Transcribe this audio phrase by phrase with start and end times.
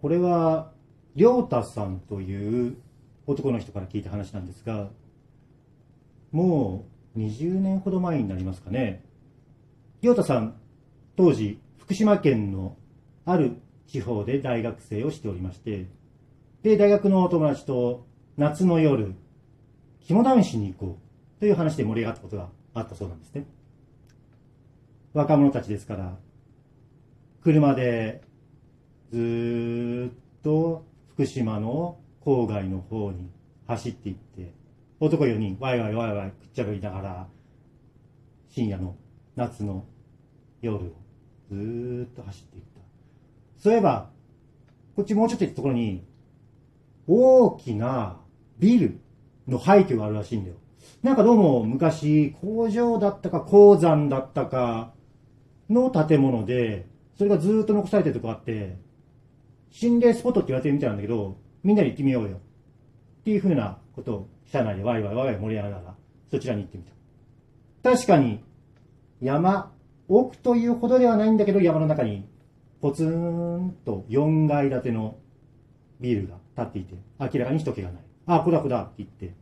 [0.00, 0.72] これは
[1.14, 2.76] 亮太さんという
[3.26, 4.88] 男の人から聞いた話なんですが
[6.32, 9.02] もう20年ほど前になりますかね。
[10.00, 10.54] 亮太さん
[11.16, 12.76] 当時福島県の
[13.26, 15.86] ある地方で大学生をしておりまして
[16.62, 18.06] で大学のお友達と
[18.36, 19.14] 夏の夜
[20.00, 20.98] 肝試しに行こ
[21.38, 23.44] うという話で盛り上がったことがあったそうなんですね。
[25.12, 26.16] 若者たちですから
[27.42, 28.22] 車で
[29.12, 30.84] ずっと
[31.14, 33.30] 福島の郊外の方に
[33.66, 34.52] 走っていって
[35.00, 37.26] 男4人ワイワイワイワイくっちゃべりながら
[38.50, 38.96] 深夜の
[39.36, 39.84] 夏の
[40.60, 40.80] 夜を
[41.50, 42.80] ずっと走っていった
[43.58, 44.10] そういえば
[44.94, 46.04] こっちもうちょっと行ったところに
[47.08, 48.20] 大きな
[48.58, 49.00] ビル
[49.48, 50.56] の廃墟があるらしいんだよ
[51.02, 54.92] なんかどうも昔工場だったか鉱山だったか
[55.68, 56.86] の建物で
[57.16, 58.78] それがずっと残されてるとこあって
[59.70, 62.36] 心霊スポットって言われてるみたいなんだけどみんなで行ってみようよ。
[62.36, 65.94] っていうふうなことを車内でワイワイワイワイ盛り上がりながら
[66.30, 67.90] そちらに行ってみた。
[67.90, 68.42] 確かに
[69.20, 69.72] 山
[70.08, 72.26] 奥というほどではないんだけど山の中に
[72.80, 75.18] ポツンと4階建ての
[76.00, 78.02] ビルが建っていて明らかに人気がない。
[78.26, 79.34] あこだこだって言って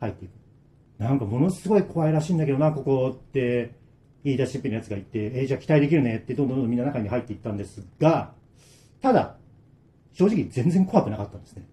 [0.00, 0.32] 入っていく。
[0.98, 3.74] なんかものすごい怖いらしいんだけどなここって
[4.22, 8.32] 言い出しっぺのやつがいてえー、じゃあ期待できるねってどんどんどんどんみんな中に入っていったんですが
[9.02, 9.36] ただ
[10.14, 11.66] 正直全然怖くなかったんですね。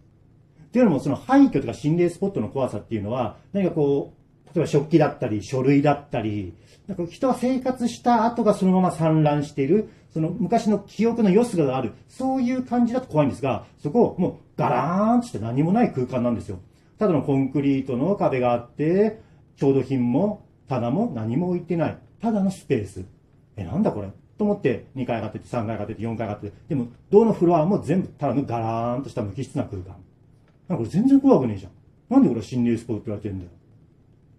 [0.64, 4.22] っていうのもその廃墟とか心霊スポットの怖さっていうのは何かこう
[4.56, 6.54] 例えば食器だったり書類だったり
[6.88, 16.60] なんか人が生活した後がそのまま散乱しているその昔の記憶の良すがあるそういう感じだと怖いんですがそこをもうガラーンとして何もない空間なんですよ。
[16.98, 19.22] ただのコンクリートの壁があって
[19.58, 21.98] 調度品も棚も何も置いてない。
[22.22, 23.06] ただのスペース。
[23.58, 24.10] えなんだこれ？
[24.42, 29.90] と思って2階上がってて3階上がってて4階上がっててでもどのフロアも全部ただのガラーンとした無機質な空間。
[29.90, 31.72] なんかこれ全然怖くねえじゃん。
[32.10, 33.52] なんでこれ心霊スポットって言われてんだよ。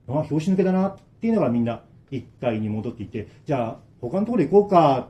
[0.08, 5.04] ああ拍子抜けだなって言いながみんな1階に戻っていてじゃあ他のところ行こうかっ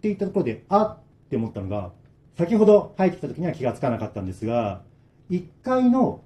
[0.00, 0.98] て言ったところであっ
[1.28, 1.90] て思ったのが
[2.38, 4.82] 先ほど入ってきた時には気がつかなかったんですが
[5.30, 6.22] 1階の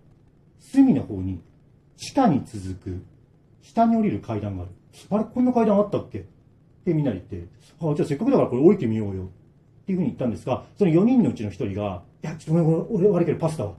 [0.60, 1.40] 隅の方に
[1.96, 3.02] 地下に続く
[3.62, 4.72] 下に降りる階段がある。
[5.10, 6.26] あれこんな階段あったっけ？
[6.88, 7.48] ってみんなで言って、
[7.80, 9.24] あじゃあせっかくだからこれ降りてみようよ。
[9.24, 9.26] っ
[9.86, 13.74] ていうふうに言ったんですがその4人のうちの1人が「いやちょっとごめん俺悪いけどパスタは」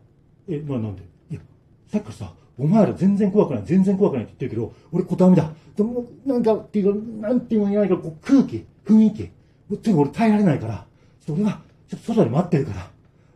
[0.50, 1.04] えななんで？
[1.30, 1.40] いや
[1.88, 5.52] さっきからさお前ら全然怖くない全然怖くないって言ってるけど俺これダメだ。
[5.76, 9.24] でもなんかっていうかなんていうの言わないかこう空気雰囲気。
[9.24, 10.86] ちょっと俺耐えられないから。
[11.26, 12.92] ちょっと俺がちょっと外で待ってるから。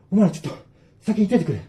[0.09, 0.59] お前らちょっと
[1.01, 1.61] 先行っててくれ。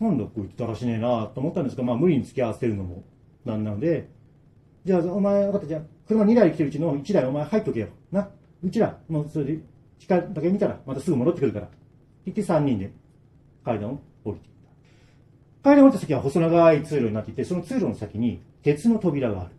[0.00, 3.04] なんだこいつだらしねえなと思ったんですがまあ無理に付き合わせるのも
[3.44, 4.08] なんなので。
[4.84, 5.66] じゃあお前分かった。
[5.66, 7.88] じゃあ車2台来てるうちの1台お前入っとけよ。
[8.10, 8.30] な。
[8.64, 9.58] うちらもうそれで
[9.98, 11.66] 地下だけ見たらまたすぐ戻ってくるから。
[11.66, 11.76] って
[12.26, 12.90] 言って3人で
[13.64, 14.52] 階段を降りていっ
[15.62, 15.68] た。
[15.70, 19.50] 階段を降りた先は細長い通路になっていてその通路の先に鉄の扉がある。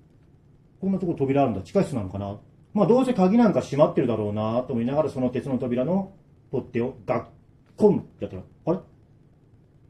[0.82, 1.62] こんなところ扉あるんだ。
[1.62, 2.40] 地下室なのかな。
[2.74, 6.14] まあどうせ鍵なんか閉まってるだろうなと思いながらその鉄の扉の
[6.52, 7.26] 取っ手をガッ
[7.78, 8.72] コンってやったらあ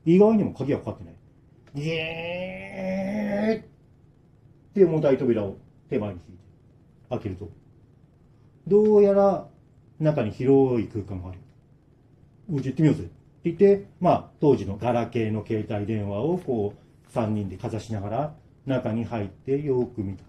[0.06, 0.14] れ？
[0.14, 1.14] 意外にも鍵がかかってない。
[1.76, 5.58] ギエーって重たい扉を
[5.90, 6.44] 手前に引いて
[7.09, 7.50] 開けると。
[8.68, 9.47] どうやら
[10.00, 11.40] 中に広い空間がある。
[12.52, 13.03] うち行ってみようぜ。
[13.03, 20.24] って言ってまあ当時のガラケーの携帯電話をこう3人でかざしながら中に入ってよく見た。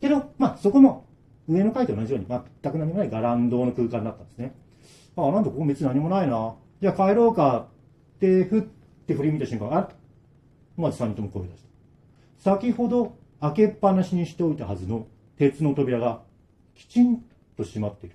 [0.00, 1.06] けどまあそこも
[1.48, 4.54] 上の階と同じように全く何もないガランドの空間だったんですね。
[5.16, 6.54] ああなんだここ別に何もないな。
[6.80, 7.68] じゃあ帰ろうか
[8.16, 8.62] ってふっ
[9.06, 9.88] て振り見た瞬間あっ
[10.76, 12.50] まず3人とも声を出した。
[12.50, 15.06] 先ほど開けっぱなしにしておいたはずの
[15.38, 16.22] 鉄の扉が
[16.74, 17.18] きちん
[17.56, 18.12] と閉まってる。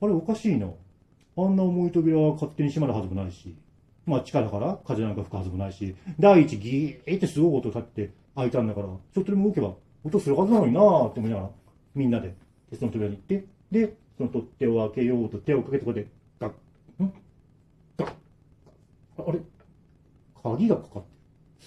[0.00, 0.68] あれおかしいな。
[1.36, 3.54] あんな重い扉が勝手に閉まるはずもないし、
[4.06, 11.50] まあ地下だから風なんか吹くはずもないし、第一ギーってすごい音立って開いたんだから、ちょっとでも動けば音するはずなのになぁって思いながら、
[11.94, 12.34] みんなで
[12.70, 16.06] 鉄の扉に行って、で、その取っ手を開けようと手をかけてここで、
[16.40, 16.52] ガッ、
[17.04, 17.12] ん？
[17.96, 19.38] ガッ、あれ
[20.42, 21.08] 鍵がかかって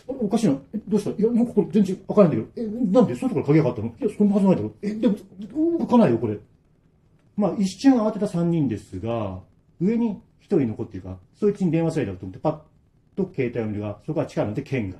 [0.07, 0.57] おかしいな。
[0.73, 1.09] え、どうした？
[1.11, 2.67] いや、なんかこれ全然開かないんだけど。
[2.67, 3.15] え、なんで？
[3.15, 3.87] 外から鍵がかかったの？
[3.99, 4.71] いや、そんなはずないだろ。
[4.81, 5.15] え、でも、
[5.79, 6.37] 開かないよ、これ。
[7.37, 9.39] まあ、一瞬慌てた3人ですが、
[9.79, 10.17] 上に1
[10.47, 12.57] 人残っているか、そいつに電話されたと思って、パッ
[13.15, 14.99] と携帯を見るが、そこは近いので県外。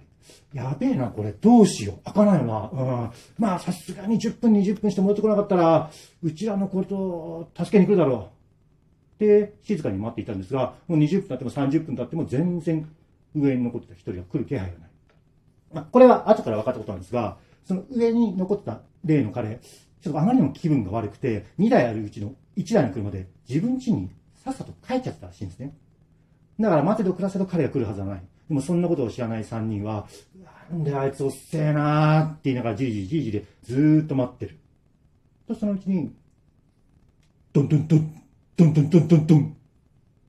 [0.54, 1.32] やべえな、これ。
[1.34, 2.04] どうしよう。
[2.06, 2.70] 開かないよな。
[2.72, 3.10] うん。
[3.38, 8.30] まあ、さすがに10分、20分して戻ってこなかったら、うちらのこと助けに来るだろ
[9.20, 9.20] う。
[9.20, 12.88] で、静かに待っていたんですが、もう20分経っても30分経っても全然
[13.36, 14.91] 上に残ってた1人が来る気配がない。
[15.74, 19.60] まあ、これは後から分かったことなんですが、その上に残った例の彼、
[20.02, 24.10] ちょっとあまりにも気分が悪くて、2台あるうちの1台の車で自分家に
[24.44, 25.74] さっさと帰っちゃったらしいんですね。
[26.60, 28.24] だから待てど暮らせど彼が来るはずはない。
[28.50, 30.08] でもそんなことを知らない3人は、
[30.72, 34.58] なんであいつおっせえなーって言いながらじりじりじりじりでずーっと待ってる。
[35.48, 36.14] とそのうちに、
[37.54, 38.22] ドンドンドン、
[38.58, 39.58] ドンドンドンドンドン。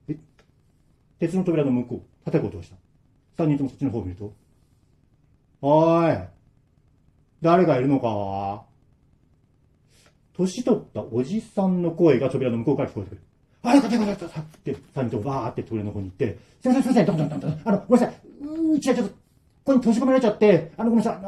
[0.09, 0.19] え
[1.19, 2.77] 鉄の扉の向こう、叩く音がした。
[3.43, 4.35] 3人ともそっちの方を見ると、
[5.63, 6.29] おーい、
[7.41, 8.65] 誰かいるのか
[10.37, 13.23] 年取ったおじさんの声が扉の向こうから聞こえてくる。
[13.63, 19.21] あれか、誰か、誰か、って、三人ともバーって扉の方に行って、すいません、すいません、どんどんどんどん、あの、ごめんなさい、うーちはちょっと、こ
[19.67, 21.25] こに閉じ込められちゃって、あの、ごめんなさい、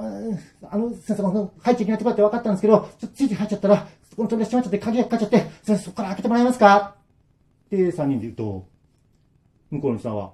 [0.69, 6.96] あの、先生、入っちゃいけないとこだって分かったんですけど、ちょっとついて入っちゃったら、そこの扉閉まっちゃって、鍵がかかっちゃって、すいません、そこから開けてもらえますか
[7.66, 8.66] って三人で言うと、
[9.70, 10.32] 向こうの人は、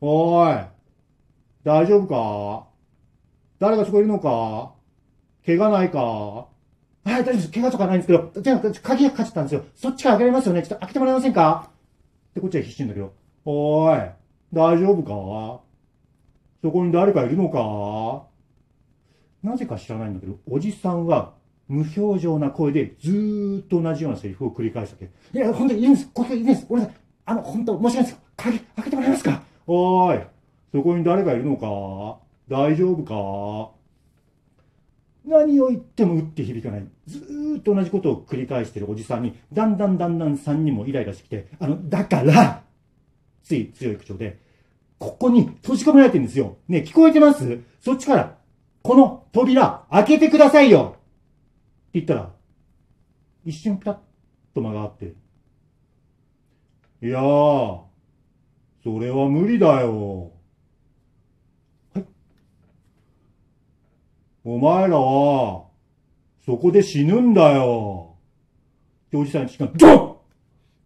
[0.00, 0.66] おーい、
[1.64, 2.71] 大丈夫か
[3.62, 4.72] 誰がそこいるのか
[5.46, 6.48] 怪我ないかは
[7.04, 7.52] い、大丈夫です。
[7.52, 9.64] 怪我とかないんですけど、じゃあ、鍵がかかっちゃったんですよ。
[9.76, 10.62] そっちから開けられますよね。
[10.62, 11.70] ちょっと開けてもらえませんか？
[12.30, 13.12] ってこっちは必死んだけど、
[13.44, 14.10] おーい、
[14.52, 15.60] 大丈夫か？
[16.60, 18.26] そこに誰かいるのか？
[19.48, 21.34] なぜか知らないんだけど、おじさんは
[21.68, 25.38] 無表情な声でずーっと同じようなセリフを繰り返すわけ。
[25.38, 26.08] いや、本当にいいんです。
[26.12, 26.66] ここいいんです。
[26.68, 27.00] ごめんなさい。
[27.26, 28.18] あの、本当、申し訳ないです。
[28.36, 29.42] 鍵開けてもらえますか？
[29.68, 30.26] おーい、
[30.72, 32.18] そこに誰かいるのか？
[32.52, 33.72] 大丈夫か？
[35.24, 36.86] 何を言っても打って響かない。
[37.06, 42.64] ずーっと同じことを繰り返してるおじさんに、だんだんだんだん3人もイライラしてきて、あの、だから、
[43.42, 44.38] つい強い口調で、
[44.98, 46.58] ここに閉じ込められてるんですよ。
[46.68, 47.60] ねえ聞こえてます？
[47.80, 48.36] そっちから、
[48.82, 52.30] この扉、開けてくださいよって言ったら、
[53.44, 53.96] 一瞬ピタッ
[54.54, 55.14] と間があって、
[57.00, 57.80] いやー、
[58.84, 60.32] それは無理だよ。
[61.94, 62.04] はい。
[64.44, 65.66] お前らは、
[66.44, 68.16] そこで死ぬんだよ。
[69.06, 70.16] っておじさんに聞くドン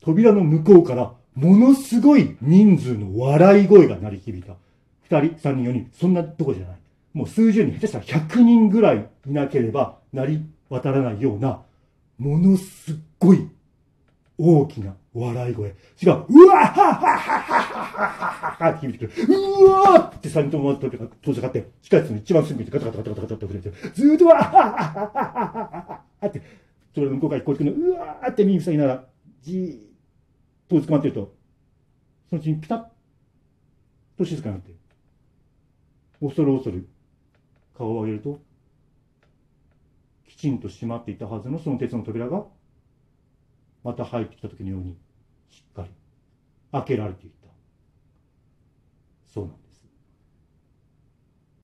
[0.03, 4.57] 扉の向こうから、ものすごい人数の笑い声が鳴り響いた。
[5.03, 6.77] 二人、三人、四人、そんなとこじゃない。
[7.15, 11.63] もう数十人、下手したら100人ぐらいいなければ鳴り渡らないような、
[12.19, 13.49] ものすっごい
[14.39, 15.69] 大きな笑い声。
[15.69, 19.39] 違う、うわははははははって響いてくる。
[19.61, 26.43] うわーって三人とも遠ざかって、地下室の一番隅にガタガタガタガタガタって触れて、ずーっとわはははははって、
[26.95, 29.05] それの向こうから聞こえてくるの、うわーって耳塞ぎながら、
[29.43, 29.81] じーっ
[30.69, 31.35] とうずくまってると、
[32.29, 32.85] そのうちにピタッ
[34.19, 34.73] と静かになって、
[36.21, 36.89] 恐る恐る
[37.77, 38.41] 顔を上げると、
[40.27, 42.45] きちんと閉まっていたはずのその鉄の扉が、
[43.87, 44.99] また入ってきた時のように、
[45.49, 45.91] しっかり
[46.73, 47.49] 開けられていた。
[49.29, 49.66] そうなんだ。